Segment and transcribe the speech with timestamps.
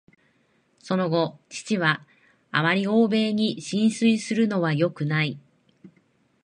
[0.79, 2.03] その後、父は
[2.49, 5.37] 「あまり欧米に心酔するのはよくない」